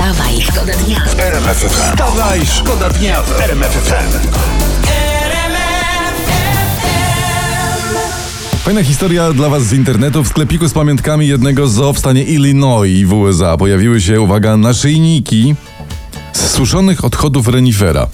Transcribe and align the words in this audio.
Wstawaj, 0.00 0.40
szkoda 0.40 0.72
dnia. 0.72 1.00
Wstawaj, 1.68 2.46
szkoda 2.46 2.90
dnia 2.90 3.22
w 3.22 3.40
RMF 3.40 3.72
FM. 3.72 4.28
Fajna 8.64 8.82
historia 8.82 9.32
dla 9.32 9.48
Was 9.48 9.62
z 9.62 9.72
internetu. 9.72 10.24
W 10.24 10.28
sklepiku 10.28 10.68
z 10.68 10.72
pamiątkami 10.72 11.28
jednego 11.28 11.68
zoo 11.68 11.92
w 11.92 11.98
stanie 11.98 12.24
Illinois 12.24 13.06
w 13.06 13.12
USA 13.12 13.56
pojawiły 13.56 14.00
się, 14.00 14.20
uwaga, 14.20 14.56
naszyjniki 14.56 15.54
z 16.40 16.50
suszonych 16.50 17.04
odchodów 17.04 17.48
renifera, 17.48 18.06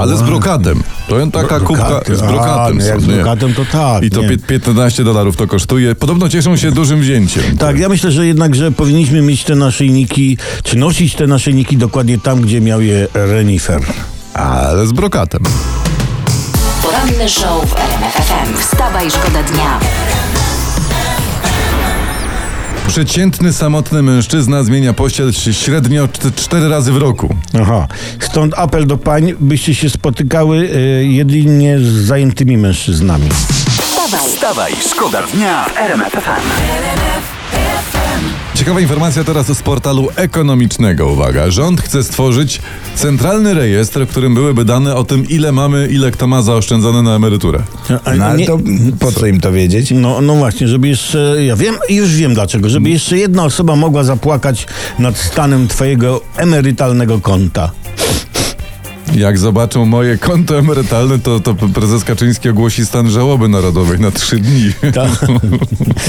ale 0.00 0.16
z 0.16 0.22
brokatem. 0.22 0.82
To 1.08 1.26
taka 1.26 1.60
kubka 1.60 1.84
brokaty. 1.88 2.16
z 2.16 2.22
A, 2.22 2.26
brokatem. 2.26 2.78
no 2.78 2.84
są, 2.84 3.00
z 3.00 3.04
brokatem, 3.04 3.54
to 3.54 3.64
tak, 3.72 4.02
I 4.02 4.10
to 4.10 4.20
nie. 4.22 4.28
pie- 4.28 4.38
15 4.60 5.04
dolarów 5.04 5.36
to 5.36 5.46
kosztuje. 5.46 5.94
Podobno 5.94 6.28
cieszą 6.28 6.56
się 6.56 6.72
dużym 6.72 7.00
wzięciem. 7.00 7.56
Tak, 7.58 7.78
ja 7.78 7.88
myślę, 7.88 8.10
że 8.10 8.26
jednak, 8.26 8.54
że 8.54 8.72
powinniśmy 8.72 9.22
mieć 9.22 9.44
te 9.44 9.54
naszyjniki, 9.54 10.38
czy 10.62 10.76
nosić 10.78 11.14
te 11.14 11.26
naszyjniki 11.26 11.76
dokładnie 11.76 12.18
tam, 12.18 12.40
gdzie 12.40 12.60
miał 12.60 12.80
je 12.80 13.06
renifer. 13.14 13.80
Ale 14.34 14.86
z 14.86 14.92
brokatem. 14.92 15.42
Poranny 16.82 17.28
show 17.28 17.70
w 17.70 17.76
RMF 17.76 18.14
FM. 18.14 18.56
Wstawaj, 18.60 19.10
szkoda 19.10 19.42
dnia. 19.42 19.80
Przeciętny, 22.88 23.52
samotny 23.52 24.02
mężczyzna 24.02 24.62
zmienia 24.62 24.92
pościel 24.92 25.32
średnio 25.32 26.08
4 26.36 26.68
razy 26.68 26.92
w 26.92 26.96
roku. 26.96 27.34
Aha. 27.60 27.88
Stąd 28.20 28.54
apel 28.56 28.86
do 28.86 28.96
pań, 28.98 29.32
byście 29.40 29.74
się 29.74 29.90
spotykały 29.90 30.56
y, 30.56 31.06
jedynie 31.06 31.78
z 31.78 31.82
zajętymi 31.82 32.56
mężczyznami. 32.56 33.28
Wstawaj, 33.80 34.20
Wstawaj, 34.20 34.72
szkoda 34.90 35.22
dnia 35.22 35.64
w 35.64 35.78
RMF 35.78 36.12
FM. 36.12 37.93
Ciekawa 38.64 38.80
informacja 38.80 39.24
teraz 39.24 39.46
z 39.46 39.62
portalu 39.62 40.08
ekonomicznego. 40.16 41.06
Uwaga, 41.12 41.50
rząd 41.50 41.80
chce 41.80 42.04
stworzyć 42.04 42.60
centralny 42.96 43.54
rejestr, 43.54 44.06
w 44.06 44.08
którym 44.08 44.34
byłyby 44.34 44.64
dane 44.64 44.94
o 44.96 45.04
tym, 45.04 45.28
ile 45.28 45.52
mamy, 45.52 45.88
ile 45.90 46.10
kto 46.10 46.26
ma 46.26 46.42
zaoszczędzone 46.42 47.02
na 47.02 47.14
emeryturę. 47.16 47.62
A 48.04 48.14
No 48.14 48.24
ale 48.24 48.38
nie- 48.38 48.46
to 48.46 48.58
po 49.00 49.12
co 49.12 49.26
im 49.26 49.40
to 49.40 49.52
wiedzieć? 49.52 49.90
No, 49.94 50.20
no 50.20 50.34
właśnie, 50.34 50.68
żeby 50.68 50.88
jeszcze, 50.88 51.36
ja 51.46 51.56
wiem, 51.56 51.74
już 51.88 52.14
wiem 52.16 52.34
dlaczego, 52.34 52.68
żeby 52.68 52.90
jeszcze 52.90 53.18
jedna 53.18 53.44
osoba 53.44 53.76
mogła 53.76 54.04
zapłakać 54.04 54.66
nad 54.98 55.16
stanem 55.18 55.68
twojego 55.68 56.20
emerytalnego 56.36 57.20
konta. 57.20 57.70
Jak 59.14 59.38
zobaczą 59.38 59.84
moje 59.86 60.18
konto 60.18 60.58
emerytalne, 60.58 61.18
to, 61.18 61.40
to 61.40 61.54
prezes 61.54 62.04
Kaczyński 62.04 62.48
ogłosi 62.48 62.86
stan 62.86 63.10
żałoby 63.10 63.48
narodowej 63.48 64.00
na 64.00 64.10
trzy 64.10 64.36
dni. 64.38 64.72
Tak. 64.94 65.10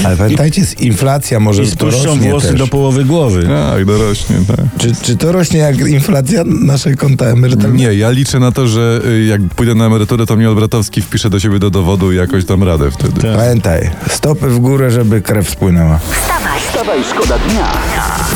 Ale 0.04 0.16
pamiętajcie, 0.16 0.60
jest 0.60 0.80
inflacja 0.80 1.40
może 1.40 1.62
I 1.62 1.66
spuszczą 1.70 2.06
rośnie 2.06 2.30
włosy 2.30 2.48
też. 2.48 2.58
do 2.58 2.66
połowy 2.66 3.04
głowy. 3.04 3.42
Tak, 3.74 3.84
dorośnie, 3.84 4.36
tak. 4.48 4.66
Czy, 4.78 4.94
czy 5.02 5.16
to 5.16 5.32
rośnie 5.32 5.58
jak 5.58 5.78
inflacja 5.78 6.42
nasze 6.44 6.94
konta 6.94 7.24
emerytalne? 7.26 7.76
Nie, 7.76 7.94
ja 7.94 8.10
liczę 8.10 8.38
na 8.38 8.52
to, 8.52 8.66
że 8.68 9.00
y, 9.06 9.24
jak 9.24 9.40
pójdę 9.56 9.74
na 9.74 9.86
emeryturę, 9.86 10.26
to 10.26 10.36
mnie 10.36 10.48
Olbratowski 10.48 11.02
wpisze 11.02 11.30
do 11.30 11.40
siebie 11.40 11.58
do 11.58 11.70
dowodu 11.70 12.12
i 12.12 12.16
jakoś 12.16 12.44
dam 12.44 12.62
radę 12.62 12.90
wtedy. 12.90 13.20
Pamiętaj, 13.36 13.90
stopy 14.10 14.48
w 14.48 14.58
górę, 14.58 14.90
żeby 14.90 15.22
krew 15.22 15.50
spłynęła. 15.50 15.98
wstawaj. 15.98 16.60
Wstawaj, 16.60 16.98
szkoda 17.14 17.38
dnia 17.38 17.72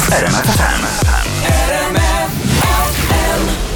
FM. 0.01 1.20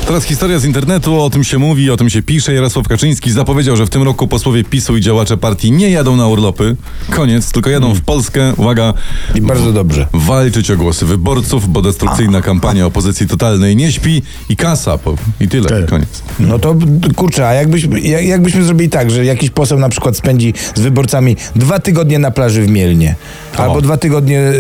Teraz 0.06 0.25
historia 0.25 0.59
z 0.59 0.65
internetu, 0.65 1.20
o 1.20 1.31
tym 1.31 1.44
się 1.44 1.59
mówi, 1.59 1.91
o 1.91 1.97
tym 1.97 2.10
się 2.10 2.22
pisze. 2.22 2.54
Jarosław 2.54 2.88
Kaczyński 2.88 3.31
zapowiedział, 3.32 3.76
że 3.76 3.87
w 3.87 3.91
tym 3.91 4.03
roku 4.03 4.28
posłowie 4.28 4.65
PiSu 4.65 4.97
i 4.97 5.00
działacze 5.00 5.37
partii 5.37 5.72
nie 5.72 5.91
jadą 5.91 6.16
na 6.16 6.26
urlopy. 6.26 6.76
Koniec, 7.10 7.53
tylko 7.53 7.70
jadą 7.70 7.94
w 7.94 8.00
Polskę, 8.00 8.53
uwaga, 8.56 8.94
I 9.34 9.41
bardzo 9.41 9.72
dobrze. 9.72 10.06
walczyć 10.12 10.70
o 10.70 10.76
głosy 10.76 11.06
wyborców, 11.06 11.69
bo 11.72 11.82
destrukcyjna 11.82 12.41
kampania 12.42 12.87
opozycji 12.87 13.26
totalnej 13.26 13.76
nie 13.76 13.92
śpi 13.92 14.22
i 14.48 14.56
kasa, 14.56 14.98
po, 14.98 15.15
i 15.41 15.48
tyle, 15.48 15.69
Tak. 15.69 15.87
koniec. 15.91 16.22
No 16.41 16.59
to 16.59 16.75
kurczę, 17.16 17.48
a 17.48 17.54
jakbyśmy, 17.54 18.00
jak, 18.00 18.25
jakbyśmy 18.25 18.65
zrobili 18.65 18.91
tak, 18.91 19.10
że 19.10 19.25
jakiś 19.25 19.50
poseł 19.50 19.78
na 19.78 19.88
przykład 19.88 20.16
spędzi 20.16 20.54
z 20.75 20.81
wyborcami 20.81 21.36
dwa 21.56 21.78
tygodnie 21.78 22.19
na 22.19 22.31
plaży 22.31 22.62
w 22.62 22.69
Mielnie, 22.69 23.15
albo 23.56 23.81
dwa 23.81 23.97
tygodnie 23.97 24.41
y, 24.41 24.53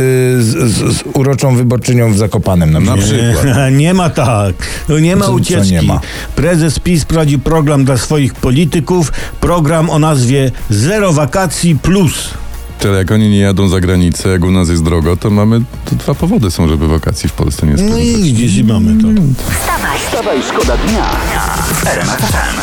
z, 0.42 0.72
z, 0.72 0.96
z 0.96 1.02
uroczą 1.14 1.56
wyborczynią 1.56 2.12
w 2.12 2.16
Zakopanem 2.18 2.70
na 2.70 2.80
Na 2.80 2.96
przykład. 2.96 3.44
Nie, 3.70 3.76
nie 3.84 3.94
ma 3.94 4.10
tak. 4.10 4.54
No 4.88 4.98
nie 4.98 5.16
ma 5.16 5.33
ucieczki. 5.34 5.72
nie 5.72 5.82
ma? 5.82 6.00
Prezes 6.36 6.78
PiS 6.78 7.04
prowadzi 7.04 7.38
program 7.38 7.84
dla 7.84 7.96
swoich 7.96 8.34
polityków. 8.34 9.12
Program 9.40 9.90
o 9.90 9.98
nazwie 9.98 10.50
Zero 10.70 11.12
Wakacji 11.12 11.76
Plus. 11.76 12.12
Tyle 12.78 12.98
jak 12.98 13.10
oni 13.10 13.28
nie 13.30 13.38
jadą 13.38 13.68
za 13.68 13.80
granicę, 13.80 14.28
jak 14.28 14.44
u 14.44 14.50
nas 14.50 14.68
jest 14.68 14.82
drogo, 14.84 15.16
to 15.16 15.30
mamy, 15.30 15.60
to 15.84 15.96
dwa 15.96 16.14
powody 16.14 16.50
są, 16.50 16.68
żeby 16.68 16.88
wakacji 16.88 17.28
w 17.28 17.32
Polsce 17.32 17.66
nie 17.66 17.72
No 17.72 17.78
spędzać. 17.78 17.98
i 18.04 18.22
widzisz, 18.22 18.56
i 18.56 18.64
mamy 18.64 19.02
to. 19.02 19.08
Wstawaj, 19.52 19.98
Wstawaj, 20.06 20.38
szkoda 20.42 20.76
dnia 20.76 21.04
w 21.72 21.86
RMF 21.86 22.16
FM. 22.18 22.60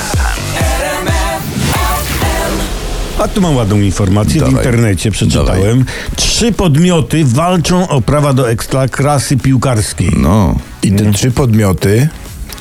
A 3.24 3.28
tu 3.28 3.42
mam 3.42 3.56
ładną 3.56 3.76
informację 3.80 4.40
Dawaj. 4.42 4.54
w 4.56 4.58
internecie, 4.58 5.12
przeczytałem. 5.12 5.86
Trzy 6.16 6.52
podmioty 6.52 7.26
walczą 7.26 7.88
o 7.88 8.02
prawa 8.02 8.34
do 8.34 8.50
ekstraklasy 8.50 9.38
piłkarskiej. 9.38 10.12
No, 10.18 10.56
I 10.84 10.92
te 10.92 11.12
trzy 11.12 11.32
podmioty 11.32 12.10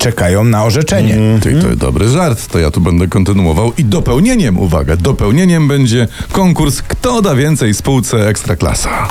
czekają 0.00 0.44
na 0.44 0.64
orzeczenie. 0.64 1.18
Ty, 1.42 1.62
to 1.62 1.76
dobry 1.76 2.08
żart, 2.08 2.46
to 2.46 2.58
ja 2.58 2.70
tu 2.70 2.80
będę 2.80 3.08
kontynuował. 3.08 3.72
I 3.78 3.84
dopełnieniem, 3.84 4.58
uwaga, 4.58 4.96
dopełnieniem 4.96 5.68
będzie 5.68 6.08
konkurs 6.32 6.82
Kto 6.82 7.22
da 7.22 7.34
więcej 7.34 7.74
spółce 7.74 8.28
Ekstraklasa. 8.28 9.08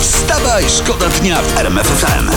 Wstawaj, 0.00 0.64
szkoda 0.68 1.08
dnia 1.08 1.42
w 1.42 1.58
RMF 1.58 1.86
FM. 1.86 2.30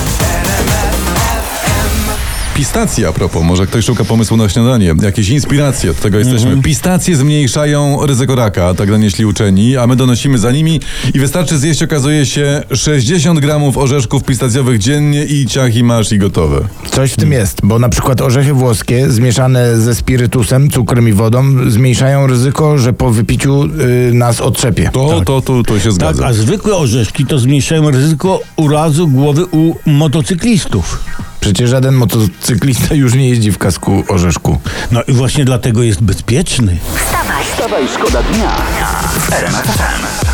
Pistacje 2.60 3.08
a 3.08 3.12
propos, 3.12 3.44
może 3.44 3.68
ktoś 3.68 3.86
szuka 3.86 4.04
pomysłu 4.04 4.38
na 4.38 4.50
śniadanie, 4.50 4.96
jakieś 5.02 5.30
inspiracje, 5.30 5.92
od 5.92 6.00
tego 6.00 6.18
jesteśmy. 6.20 6.62
Pistacje 6.62 7.16
zmniejszają 7.16 8.06
ryzyko 8.06 8.36
raka, 8.36 8.74
tak 8.74 8.90
donieśli 8.90 9.26
uczeni, 9.26 9.78
a 9.78 9.88
my 9.88 9.96
donosimy 9.96 10.38
za 10.38 10.52
nimi 10.52 10.80
i 11.14 11.20
wystarczy 11.20 11.58
zjeść, 11.58 11.84
okazuje 11.84 12.26
się, 12.26 12.64
60 12.74 13.40
gramów 13.40 13.78
orzeszków 13.78 14.24
pistacjowych 14.24 14.80
dziennie 14.80 15.26
i 15.26 15.46
ciach 15.46 15.76
i 15.76 15.84
masz 15.84 16.12
i 16.12 16.18
gotowe. 16.18 16.68
Coś 16.92 17.12
w 17.12 17.16
tym 17.16 17.32
jest, 17.32 17.60
bo 17.64 17.80
na 17.80 17.90
przykład 17.90 18.22
orzechy 18.22 18.54
włoskie 18.54 19.12
zmieszane 19.12 19.78
ze 19.78 19.96
spirytusem, 19.96 20.70
cukrem 20.70 21.10
i 21.10 21.14
wodą 21.14 21.44
zmniejszają 21.70 22.28
ryzyko, 22.28 22.78
że 22.78 22.94
po 22.94 23.12
wypiciu 23.12 23.64
y, 23.64 24.14
nas 24.14 24.42
otrzepie. 24.42 24.90
To, 24.94 25.22
to, 25.26 25.42
to, 25.42 25.64
to 25.64 25.80
się 25.80 25.84
Tak, 25.86 25.94
zgadza. 25.94 26.26
a 26.26 26.34
zwykłe 26.34 26.76
orzeszki 26.76 27.26
to 27.26 27.40
zmniejszają 27.40 27.92
ryzyko 27.92 28.42
urazu 28.56 29.08
głowy 29.08 29.46
u 29.46 29.76
motocyklistów. 29.86 31.04
Przecież 31.40 31.70
żaden 31.70 31.96
motocyklista 31.96 32.96
już 32.96 33.14
nie 33.14 33.30
jeździ 33.30 33.52
w 33.52 33.58
kasku 33.58 34.04
orzeszku. 34.08 34.60
No 34.92 35.04
i 35.08 35.14
właśnie 35.14 35.46
dlatego 35.46 35.84
jest 35.84 36.02
bezpieczny. 36.02 36.78
wstawaj, 36.96 37.44
Wstawaj, 37.44 37.88
szkoda 37.88 38.24
dnia 38.24 38.56
w 39.20 40.29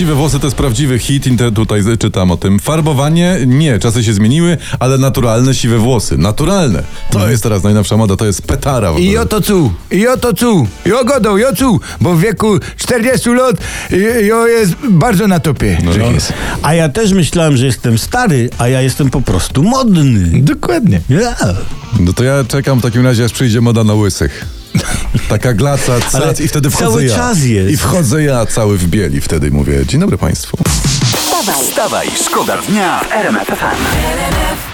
Siwe 0.00 0.14
włosy 0.14 0.40
to 0.40 0.46
jest 0.46 0.56
prawdziwy 0.56 0.98
hit, 0.98 1.24
tutaj 1.54 1.82
czytam 1.98 2.30
o 2.30 2.36
tym. 2.36 2.58
Farbowanie, 2.58 3.38
nie, 3.46 3.78
czasy 3.78 4.04
się 4.04 4.14
zmieniły, 4.14 4.58
ale 4.78 4.98
naturalne 4.98 5.54
siwe 5.54 5.78
włosy. 5.78 6.18
Naturalne. 6.18 6.82
To 7.10 7.30
jest 7.30 7.42
teraz 7.42 7.62
najnowsza 7.62 7.96
moda, 7.96 8.16
to 8.16 8.26
jest 8.26 8.42
petara. 8.42 8.92
I 8.98 9.16
oto 9.16 9.40
cu, 9.40 9.72
i 9.90 10.08
oto 10.08 10.34
cu, 10.34 10.66
i 10.86 10.92
ogodą, 10.92 11.36
i 11.36 11.56
cu, 11.56 11.80
bo 12.00 12.14
w 12.14 12.20
wieku 12.20 12.58
40 12.76 13.30
lat 13.30 13.56
i, 13.90 14.26
i 14.26 14.32
o 14.32 14.46
jest 14.46 14.74
bardzo 14.90 15.26
na 15.26 15.40
topie. 15.40 15.78
No, 15.84 15.90
no. 15.98 16.10
jest. 16.10 16.32
A 16.62 16.74
ja 16.74 16.88
też 16.88 17.12
myślałem, 17.12 17.56
że 17.56 17.66
jestem 17.66 17.98
stary, 17.98 18.50
a 18.58 18.68
ja 18.68 18.80
jestem 18.80 19.10
po 19.10 19.20
prostu 19.20 19.62
modny. 19.62 20.42
Dokładnie. 20.42 21.00
Ja. 21.08 21.36
No 22.00 22.12
to 22.12 22.24
ja 22.24 22.44
czekam 22.44 22.78
w 22.78 22.82
takim 22.82 23.04
razie, 23.04 23.24
aż 23.24 23.32
przyjdzie 23.32 23.60
moda 23.60 23.84
na 23.84 23.94
łysych. 23.94 24.59
Taka 25.28 25.52
glaca, 25.54 25.92
Ale 26.12 26.26
cac 26.26 26.40
i 26.40 26.48
wtedy 26.48 26.70
wchodzę 26.70 26.90
cały 26.90 27.04
ja. 27.04 27.16
czas 27.16 27.42
jest. 27.44 27.70
I 27.70 27.76
wchodzę 27.76 28.22
ja 28.22 28.46
cały 28.46 28.78
w 28.78 28.86
bieli, 28.86 29.20
wtedy 29.20 29.50
mówię, 29.50 29.86
dzień 29.86 30.00
dobry 30.00 30.18
państwu. 30.18 30.56
wstawaj. 31.16 31.64
Wstawaj, 31.64 32.08
szkoda 32.24 32.56
dnia 32.68 33.00
w 33.00 33.12
RMF 33.12 33.48
FM. 33.48 34.69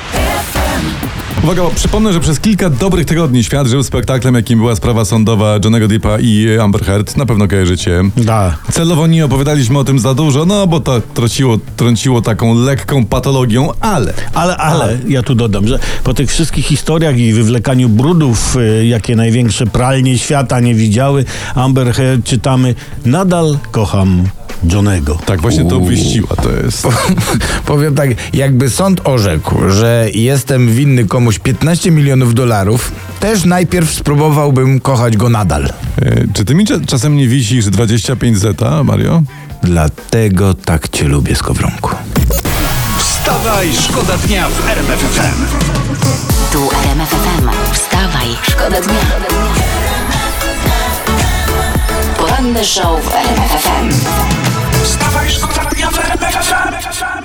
Uwaga, 1.46 1.62
bo 1.62 1.70
przypomnę, 1.70 2.12
że 2.12 2.20
przez 2.20 2.40
kilka 2.40 2.70
dobrych 2.70 3.06
tygodni 3.06 3.44
świat 3.44 3.66
żył 3.66 3.82
spektaklem, 3.82 4.34
jakim 4.34 4.58
była 4.58 4.76
sprawa 4.76 5.04
sądowa 5.04 5.58
Johnego 5.64 5.88
Deppa 5.88 6.18
i 6.20 6.58
Amber 6.58 6.84
Heard. 6.84 7.16
Na 7.16 7.26
pewno 7.26 7.48
kojarzycie. 7.48 8.02
Da. 8.16 8.56
Celowo 8.72 9.06
nie 9.06 9.24
opowiadaliśmy 9.24 9.78
o 9.78 9.84
tym 9.84 9.98
za 9.98 10.14
dużo, 10.14 10.44
no 10.44 10.66
bo 10.66 10.80
to 10.80 11.00
trąciło, 11.14 11.58
trąciło 11.76 12.22
taką 12.22 12.54
lekką 12.54 13.04
patologią, 13.04 13.68
ale... 13.80 14.12
Ale, 14.34 14.56
ale 14.56 14.98
ja 15.08 15.22
tu 15.22 15.34
dodam, 15.34 15.68
że 15.68 15.78
po 16.04 16.14
tych 16.14 16.30
wszystkich 16.30 16.66
historiach 16.66 17.18
i 17.18 17.32
wywlekaniu 17.32 17.88
brudów, 17.88 18.56
y, 18.56 18.86
jakie 18.86 19.16
największe 19.16 19.66
pralnie 19.66 20.18
świata 20.18 20.60
nie 20.60 20.74
widziały, 20.74 21.24
Amber 21.54 21.92
Heard 21.92 22.24
czytamy, 22.24 22.74
nadal 23.04 23.58
kocham 23.70 24.24
Johnego. 24.72 25.18
Tak 25.26 25.40
właśnie 25.40 25.64
to 25.64 25.76
obwieściła, 25.76 26.36
to 26.42 26.50
jest... 26.64 26.86
Powiem 27.66 27.94
tak, 27.94 28.10
jakby 28.32 28.70
sąd 28.70 29.00
orzekł, 29.04 29.68
że 29.68 30.08
jestem 30.14 30.68
winny 30.68 31.04
komuś 31.04 31.35
15 31.38 31.90
milionów 31.90 32.34
dolarów, 32.34 32.92
też 33.20 33.44
najpierw 33.44 33.94
spróbowałbym 33.94 34.80
kochać 34.80 35.16
go 35.16 35.28
nadal. 35.28 35.64
E, 35.64 35.70
Czy 36.34 36.44
ty 36.44 36.54
mi 36.54 36.64
cza- 36.66 36.86
czasem 36.86 37.16
nie 37.16 37.28
wisisz 37.28 37.64
25 37.66 38.38
zeta, 38.38 38.84
Mario? 38.84 39.22
Dlatego 39.62 40.54
tak 40.54 40.88
cię 40.88 41.04
lubię, 41.08 41.36
Skowronku. 41.36 41.90
Wstawaj, 42.98 43.68
szkoda 43.72 44.16
dnia 44.18 44.48
w 44.48 44.68
RMF 44.68 45.00
FM. 45.00 45.44
Tu 46.52 46.68
RMF 46.84 47.08
FM. 47.10 47.48
Wstawaj, 47.72 48.28
szkoda 48.50 48.80
dnia. 48.80 49.00
Poranny 52.18 52.64
show 52.64 53.04
w 53.04 53.14
RMF 53.14 53.50
FM. 53.62 53.90
Wstawaj, 54.84 55.30
szkoda 55.30 55.64
dnia 55.70 55.90
w 55.90 55.98
RMF 55.98 56.34
FM. 56.34 57.15